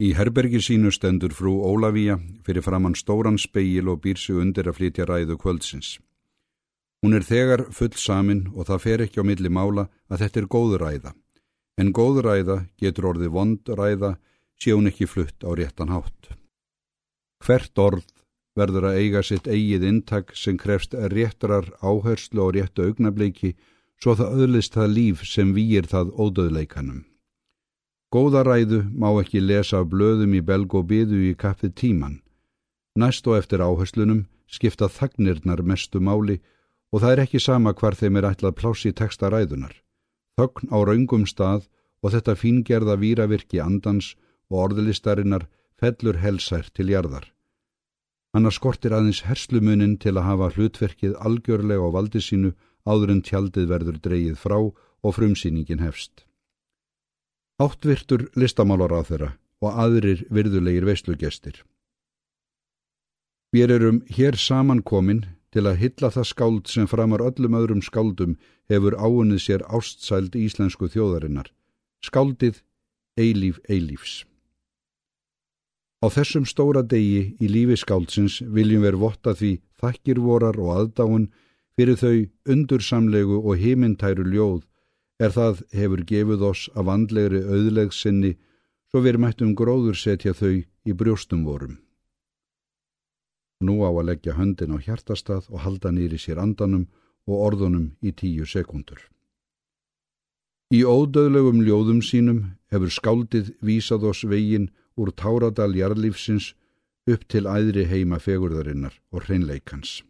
[0.00, 2.14] Í herbergi sínu stendur frú Ólafía
[2.46, 5.98] fyrir framann stóran speil og býr sig undir að flytja ræðu kvöldsins.
[7.04, 10.48] Hún er þegar full samin og það fer ekki á milli mála að þetta er
[10.56, 11.12] góð ræða.
[11.76, 14.14] En góð ræða getur orðið vond ræða
[14.56, 16.32] sé hún ekki flutt á réttan hátt.
[17.44, 18.08] Hvert orð
[18.56, 23.52] verður að eiga sitt eigið intak sem krefst réttrar áherslu og réttu augnabliki
[24.00, 27.04] svo það öðlist það líf sem výir það ódöðleikanum.
[28.10, 32.16] Góða ræðu má ekki lesa blöðum í belg og byðu í kaffið tíman.
[32.98, 36.40] Næst og eftir áherslunum skipta þagnirnar mestu máli
[36.90, 39.76] og það er ekki sama hvar þeim er ætlað plási texta ræðunar.
[40.34, 41.68] Þögn á raungum stað
[42.02, 44.16] og þetta fíngerða víravirki andans
[44.50, 45.46] og orðlistarinnar
[45.78, 47.28] fellur helsær til jarðar.
[48.34, 52.50] Hanna skortir aðeins herslumunin til að hafa hlutverkið algjörlega á valdi sínu
[52.90, 56.26] áður en tjaldið verður dreyið frá og frumsýningin hefst.
[57.60, 61.58] Áttvirtur listamálar á þeirra og aðrir virðulegir veislugestir.
[63.52, 68.38] Við erum hér samankomin til að hylla það skáld sem framar öllum öðrum skáldum
[68.70, 71.50] hefur áunnið sér ástsæld íslensku þjóðarinnar.
[72.00, 72.62] Skáldið
[73.20, 74.24] Eilíf Eilífs.
[76.00, 79.52] Á þessum stóra degi í lífi skáldsins viljum við votta því
[79.82, 81.28] þakkir vorar og aðdáun
[81.76, 84.62] fyrir þau undursamlegu og heimintæru ljóð
[85.20, 88.32] er það hefur gefið oss af andlegri auðlegsinni
[88.90, 91.76] svo við mættum gróður setja þau í brjóstum vorum.
[93.60, 96.88] Nú á að leggja höndin á hjartastað og halda nýri sér andanum
[97.28, 99.00] og orðunum í tíu sekundur.
[100.72, 102.40] Í ódöðlegum ljóðum sínum
[102.72, 106.54] hefur skáldið vísað oss veginn úr táradal jarlífsins
[107.10, 110.00] upp til æðri heima fegurðarinnar og hreinleikans.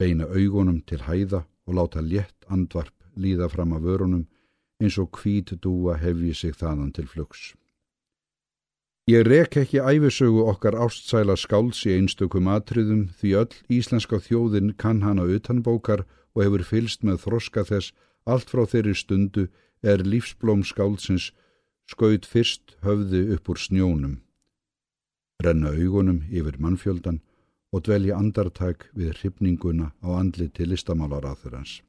[0.00, 4.26] Beina augunum til hæða og láta létt andvarp líða fram af vörunum
[4.80, 7.54] eins og hvít dúa hefji sig þaðan til flugs.
[9.10, 15.02] Ég rek ekki æfisögu okkar ástsæla skáls í einstökum atriðum því öll íslenska þjóðin kann
[15.02, 17.92] hana utanbókar og hefur fylst með þroska þess
[18.24, 19.48] allt frá þeirri stundu
[19.82, 21.30] er lífsblóm skálsins
[21.90, 24.20] skaut fyrst höfði upp úr snjónum,
[25.42, 27.18] renna augunum yfir mannfjöldan
[27.74, 31.80] og dvelja andartak við hrifninguna á andli til listamálaráþurans.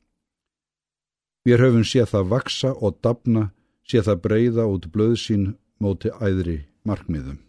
[1.48, 3.48] Við höfum séð það vaksa og dapna,
[3.90, 5.48] séð það breyða út blöð sín
[5.82, 7.40] móti æðri markmiðum.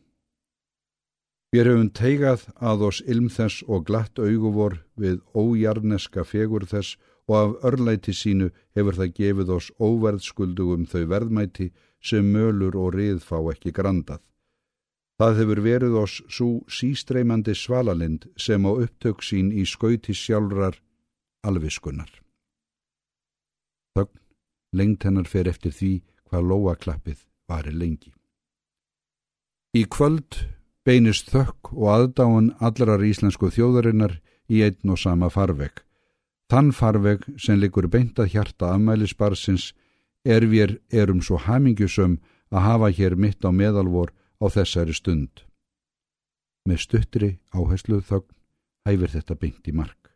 [1.53, 6.97] Við höfum teigað að oss ilm þess og glatt auguvor við ójarneska fegur þess
[7.29, 11.69] og af örlæti sínu hefur það gefið oss óverðskuldugum þau verðmæti
[12.01, 14.25] sem mölur og rið fá ekki grandað.
[15.21, 20.81] Það hefur verið oss svo sístreymandi svalalind sem á upptök sín í skauti sjálfrar
[21.45, 22.22] alviskunar.
[23.97, 24.19] Þögn,
[24.73, 25.93] lengt hennar fer eftir því
[26.29, 28.13] hvað lóaklappið varir lengi.
[29.77, 30.43] Í kvöld
[30.85, 34.19] beinist þökk og aðdáan allarar íslensku þjóðarinnar
[34.53, 35.85] í einn og sama farveg.
[36.53, 39.71] Þann farveg sem likur beintað hjarta afmælisbarsins
[40.29, 42.19] er við erum svo hamingjusum
[42.53, 45.47] að hafa hér mitt á meðalvor á þessari stund.
[46.69, 48.37] Með stuttri áhersluð þögn
[48.87, 50.12] hæfir þetta beint í mark.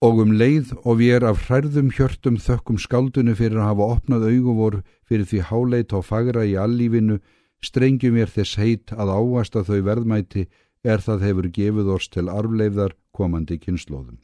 [0.00, 4.26] Og um leið og við er af hærðum hjörtum þökkum skaldunu fyrir að hafa opnað
[4.30, 7.18] auguvor fyrir því háleit og fagra í allífinu,
[7.60, 10.46] strengjum við þess heit að ávasta þau verðmæti
[10.84, 14.16] er það hefur gefið oss til arfleifðar komandi kynnslóðum.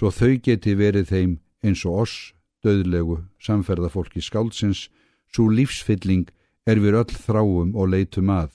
[0.00, 2.16] Svo þau geti verið þeim eins og oss
[2.62, 4.88] döðlegu samferðafólki skáldsins,
[5.32, 6.30] svo lífsfylling
[6.66, 8.50] er við öll þráum og leitum að.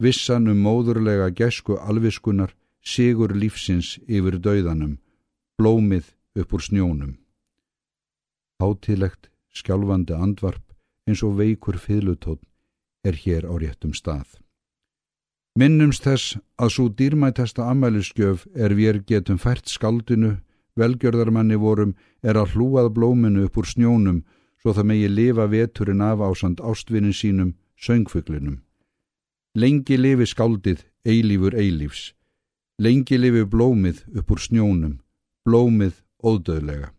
[0.00, 4.98] Vissan um móðurlega gesku alviskunar, sigur lífsins yfir döðanum,
[5.60, 7.16] blómið upp úr snjónum.
[8.60, 10.64] Hátilegt, skjálfandi andvarp
[11.08, 12.44] eins og veikur fyllutótt
[13.04, 14.38] er hér á réttum stað.
[15.58, 20.38] Minnumst þess að svo dýrmætasta ammælisgjöf er við getum fært skaldinu
[20.80, 24.22] velgjörðarmanni vorum er að hlúað blóminu upp úr snjónum
[24.60, 28.60] svo það megi lifa veturinn af ásand ástvinnin sínum, söngfuglinum.
[29.56, 32.12] Lengi lifi skáldið, eilífur eilífs.
[32.78, 35.00] Lengi lifi blómið upp úr snjónum,
[35.46, 36.90] blómið ódöðlega.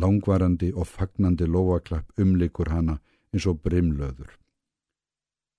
[0.00, 3.00] Langvarandi og fagnandi lofaklapp umlikur hana
[3.32, 4.30] eins og brimlöður.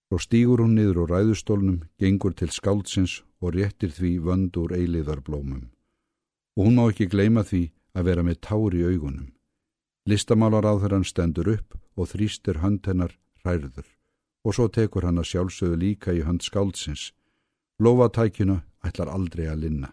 [0.09, 5.69] Svo stýgur hún niður á ræðustólnum, gengur til skáldsins og réttir því vönd úr eilíðarblómum
[6.53, 7.63] og hún má ekki gleima því
[7.97, 9.33] að vera með tár í augunum.
[10.09, 13.87] Listamálar á þeirran stendur upp og þrýstir hönd hennar hræður
[14.43, 17.13] og svo tekur hann að sjálfsögðu líka í hönd skáldsins.
[17.79, 19.89] Lofatækjuna ætlar aldrei að linna.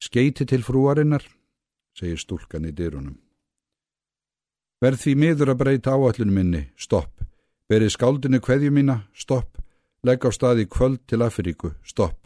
[0.00, 1.24] Skeiti til frúarinnar,
[1.94, 3.18] segir stúlkan í dyrunum.
[4.80, 7.20] Verð því miður að breyta áallinu minni, stopp,
[7.70, 9.60] Berið skáldinu kveðju mína, stopp.
[10.02, 12.16] Legg á stað í kvöld til Afríku, stopp.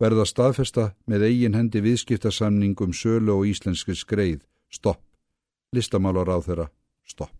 [0.00, 4.40] Verða staðfesta með eigin hendi viðskiptasamning um sölu og íslenski skreið,
[4.72, 5.02] stopp.
[5.76, 6.66] Listamálar á þeirra,
[7.04, 7.34] stopp.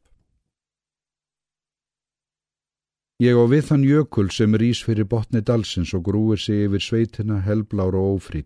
[3.25, 7.41] Ég á við þann jökul sem rýs fyrir botni dalsins og grúir sig yfir sveitina,
[7.41, 8.45] helblár og ófrýn.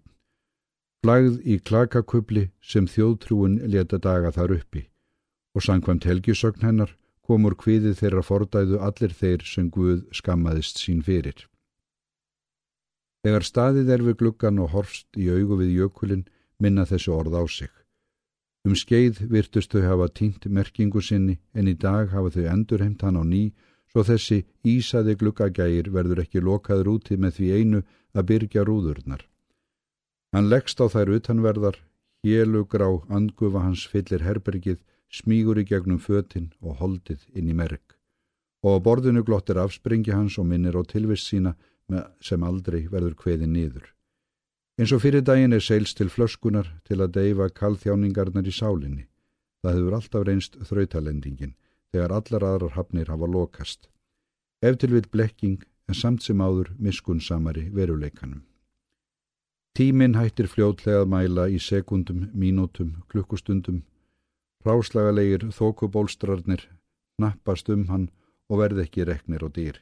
[1.01, 4.83] Flagð í klakakubli sem þjóðtrúin leta daga þar uppi
[5.57, 6.91] og sangkvæmt helgisögn hennar
[7.25, 11.47] komur kviðið þeirra fordæðu allir þeir sem Guð skammaðist sín fyrir.
[13.25, 16.27] Þegar staðið er við gluggan og horfst í augu við jökulin
[16.61, 17.73] minna þessu orð á sig.
[18.69, 23.17] Um skeið virtust þau hafa tínt merkingu sinni en í dag hafa þau endurheimt hann
[23.17, 23.43] á ný
[23.89, 29.30] svo þessi ísaði gluggagægir verður ekki lokaður úti með því einu að byrja rúðurnar.
[30.31, 31.77] Hann leggst á þær utanverðar,
[32.23, 34.79] hélugrá angufa hans fyllir herbergið,
[35.11, 37.97] smígur í gegnum fötinn og holdið inn í merk.
[38.63, 41.57] Og á borðinu glottir afspringi hans og minnir á tilvist sína
[42.23, 43.89] sem aldrei verður kveði niður.
[44.79, 49.09] Eins og fyrir daginn er seils til flöskunar til að deyfa kallþjáningarnar í sálinni.
[49.61, 51.57] Það hefur alltaf reynst þrautalendingin
[51.91, 53.91] þegar allar aðrar hafnir hafa lokast.
[54.63, 58.45] Ef til við blekking en samt sem áður miskunnsamari veruleikanum.
[59.79, 63.85] Tíminn hættir fljótlega að mæla í sekundum, mínútum, klukkustundum.
[64.67, 66.67] Ráslagalegir þókubólstrarnir
[67.23, 68.09] nappast um hann
[68.51, 69.79] og verð ekki reknir og dýr.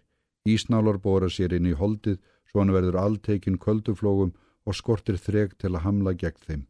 [0.49, 2.19] Ísnálar bóra sér inn í holdið
[2.51, 4.35] svo hann verður alltekinn kölduflógum
[4.69, 6.63] og skortir þreg til að hamla gegn þeim,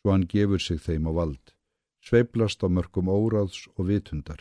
[0.00, 1.54] svo hann gefur sig þeim á vald.
[2.04, 4.40] Sveiblast á mörgum óráðs og vitundar.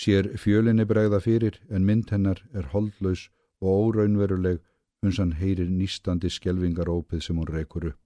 [0.00, 3.28] Sér fjölinni bregða fyrir en mynd hennar er holdlaus
[3.60, 4.60] og óraunveruleg
[5.06, 8.02] uns hann heyrir nýstandi skjelvingarópið sem hún rekur upp.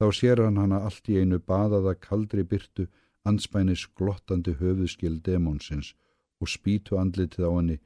[0.00, 2.88] Þá sér hann hana allt í einu baðaða kaldri byrtu
[3.24, 5.92] anspænis glottandi höfuðskil demónsins
[6.40, 7.78] og spítu andlitið á henni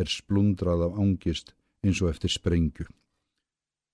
[0.00, 1.52] er splundrað af ángist
[1.84, 2.86] eins og eftir sprengju.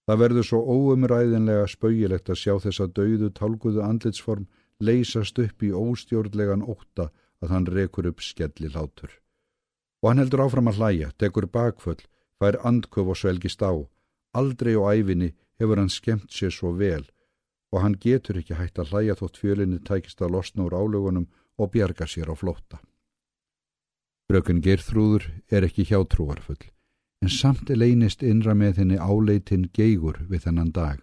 [0.06, 4.48] Það verður svo óumræðinlega spauilegt að sjá þessa dauðu tálguðu andlitsform
[4.82, 7.10] leysast upp í óstjórnlegan ótta
[7.42, 9.12] að hann rekur upp skelli látur.
[10.02, 12.02] Og hann heldur áfram að hlæja, tekur bakföll,
[12.42, 13.86] fær andköf og svelgist á.
[14.34, 17.04] Aldrei og æfinni hefur hann skemmt sér svo vel
[17.72, 21.72] og hann getur ekki hægt að hlæja þótt fjölinni tækist að losna úr álögunum og
[21.72, 22.80] bjarga sér á flótta.
[24.28, 26.60] Frökun Gerþrúður er ekki hjátrúarfull,
[27.24, 31.00] en samt er leynist innra með henni áleitin geigur við þennan dag.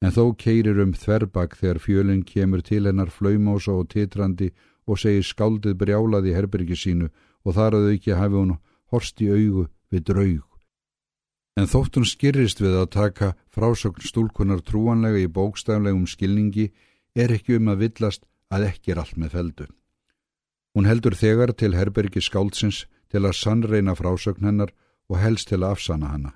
[0.00, 4.50] En þó keirir um þverbak þegar fjölinn kemur til hennar flaumása og titrandi
[4.88, 7.10] og segir skáldið brjálaði herbergi sínu
[7.44, 8.56] og þar að auki hafi hún
[8.92, 10.49] horst í augu við draug.
[11.60, 16.70] En þótt hún skyrrist við að taka frásögn stúlkunar trúanlega í bókstaflegum skilningi
[17.12, 19.66] er ekki um að villast að ekki er allt með feldu.
[20.72, 24.72] Hún heldur þegar til herbergi skáldsins til að sannreina frásögn hennar
[25.10, 26.32] og helst til að afsana hana.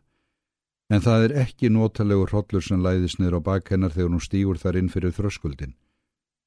[0.93, 4.61] En það er ekki notalegur hróllur sem læðis niður á bak hennar þegar hún stýgur
[4.61, 5.73] þar inn fyrir þröskuldin.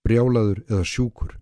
[0.06, 1.40] Brjálaður eða sjúkur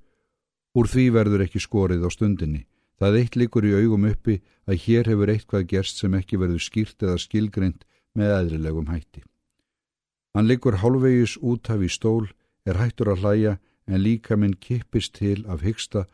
[0.75, 2.65] Úr því verður ekki skorið á stundinni.
[2.99, 7.03] Það eitt likur í augum uppi að hér hefur eitthvað gerst sem ekki verður skýrt
[7.03, 7.83] eða skilgreynd
[8.15, 9.23] með eðrilegum hætti.
[10.35, 12.27] Hann likur hálfvegis út af í stól,
[12.65, 13.57] er hættur að hlæja
[13.87, 16.05] en líka minn kippist til af hyggsta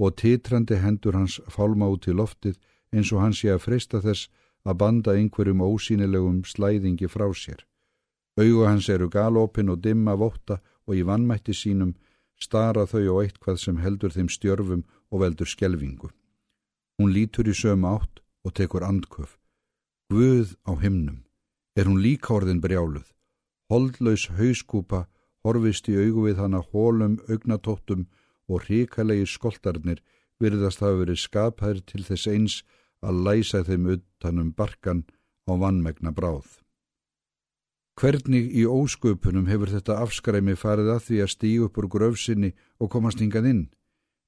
[0.00, 2.58] og titrandi hendur hans fálma út í loftið
[2.92, 4.28] eins og hans sé að freysta þess
[4.64, 7.64] að banda einhverjum ósýnilegum slæðingi frá sér.
[8.40, 11.94] Augu hans eru galopin og dimma vóta og í vannmætti sínum
[12.40, 16.10] stara þau á eitthvað sem heldur þeim stjörfum og veldur skelvingu.
[17.00, 19.38] Hún lítur í sömu átt og tekur andköf.
[20.12, 21.22] Guð á himnum.
[21.72, 23.06] Er hún líka orðin brjáluð?
[23.72, 25.06] Holdlaus hauskúpa
[25.40, 28.04] horfist í augu við hana hólum, augnatóttum
[28.52, 30.04] og ríkalegi skoltarnir
[30.44, 32.58] virðast hafa verið skapaðir til þess eins
[33.00, 35.06] að læsa þeim utanum barkan
[35.48, 36.60] á vannmegna bráð.
[37.96, 42.92] Hvernig í ósköpunum hefur þetta afskræmi farið að því að stíu upp úr gröfsinni og
[42.92, 43.68] komast hingað inn?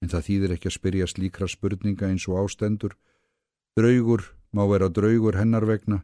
[0.03, 2.97] En það þýðir ekki að spyrja slíkra spurninga eins og ástendur.
[3.79, 6.03] Draugur má vera draugur hennar vegna.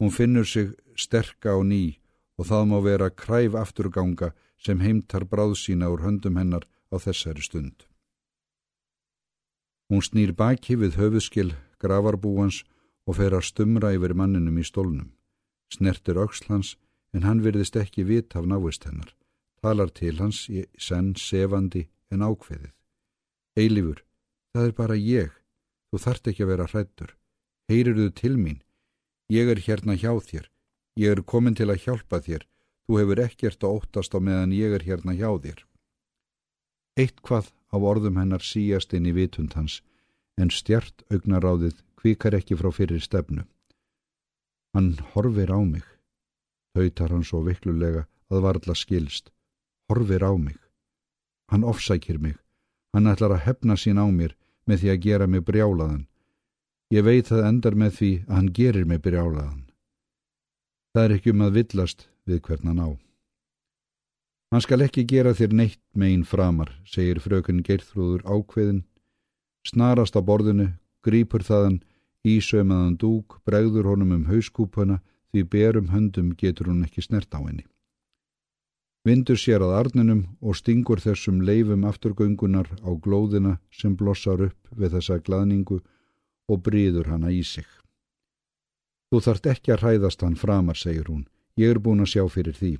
[0.00, 2.00] Hún finnur sig sterka á ný
[2.36, 7.44] og það má vera kræf afturganga sem heimtar bráð sína úr höndum hennar á þessari
[7.44, 7.86] stund.
[9.90, 12.62] Hún snýr baki við höfuskil gravarbúans
[13.06, 15.12] og fer að stumra yfir manninum í stólnum.
[15.70, 16.76] Snertir aukslans
[17.14, 19.14] en hann virðist ekki vit af návist hennar,
[19.62, 22.74] talar til hans í senn sefandi en ákveðið.
[23.58, 24.04] Eilifur,
[24.54, 25.32] það er bara ég,
[25.90, 27.16] þú þart ekki að vera hrættur,
[27.70, 28.60] heyrir þú til mín,
[29.32, 30.50] ég er hérna hjá þér,
[31.00, 32.46] ég er komin til að hjálpa þér,
[32.86, 35.64] þú hefur ekkert að óttast á meðan ég er hérna hjá þér.
[36.98, 39.80] Eitt hvað á orðum hennar síjast inn í vitund hans,
[40.40, 43.44] en stjart augnaráðið kvikar ekki frá fyrir stefnu.
[44.74, 45.84] Hann horfir á mig.
[46.74, 49.32] Tautar hann svo viklulega að varla skilst.
[49.90, 50.58] Horfir á mig.
[51.50, 52.38] Hann ofsækir mig.
[52.94, 54.34] Hann ætlar að hefna sín á mér
[54.66, 56.06] með því að gera mig brjálaðan.
[56.90, 59.62] Ég veit það endar með því að hann gerir mig brjálaðan.
[60.90, 62.88] Það er ekki um að villast við hvernan á.
[64.50, 68.82] Hann skal ekki gera þér neitt megin framar, segir frökun Geirþrúður ákveðin,
[69.62, 70.72] snarast á borðinu,
[71.06, 71.78] grýpur þaðan,
[72.26, 74.98] ísaumaðan dúk, bregður honum um hauskúpuna
[75.30, 77.62] því berum höndum getur hún ekki snert á henni.
[79.08, 84.96] Vindur sér að arninum og stingur þessum leifum afturgöngunar á glóðina sem blossar upp við
[84.96, 85.78] þessa gladningu
[86.50, 87.64] og bríður hana í sig.
[89.10, 91.24] Þú þart ekki að hræðast hann framar, segir hún,
[91.56, 92.74] ég er búin að sjá fyrir því.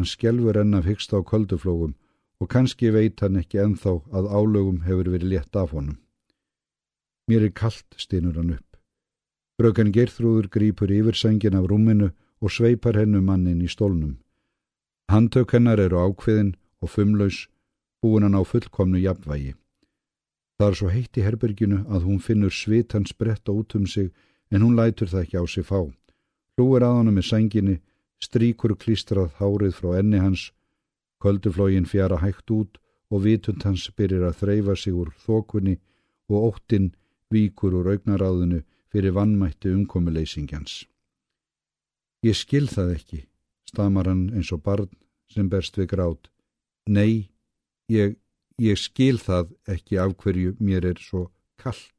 [0.00, 1.92] Hann skjelfur enn af hyggst á kölduflógum
[2.40, 6.00] og kannski veit hann ekki enþá að álögum hefur verið létt af honum.
[7.28, 8.80] Mér er kallt, stynur hann upp.
[9.60, 14.16] Brökan Gerþrúður grýpur yfir sengin af rúminu og sveipar hennu mannin í stólnum.
[15.12, 17.50] Handtök hennar eru ákveðin og fumlaus,
[18.00, 19.50] búin hann á fullkomnu jafnvægi.
[20.56, 24.08] Það er svo heitt í herberginu að hún finnur svit hans bretta út um sig
[24.48, 25.84] en hún lætur það ekki á sig fá.
[26.56, 27.74] Hlúir að hann með senginni
[28.24, 30.46] stríkur klístrað hárið frá enni hans,
[31.20, 32.80] kölduflógin fjara hægt út
[33.12, 35.76] og vitund hans byrjir að þreyfa sig úr þokunni
[36.32, 36.88] og óttinn
[37.28, 40.86] víkur úr augnaráðinu fyrir vannmætti umkomuleysingjans.
[42.24, 43.22] Ég skil það ekki,
[43.68, 44.88] stamar hann eins og barn
[45.32, 46.28] sem berst við grát.
[46.88, 47.30] Nei,
[47.92, 48.16] ég,
[48.60, 51.28] ég skil það ekki af hverju mér er svo
[51.62, 51.96] kallt,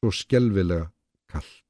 [0.00, 0.90] svo skjelvilega
[1.30, 1.69] kallt.